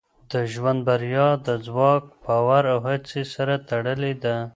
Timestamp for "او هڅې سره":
2.73-3.53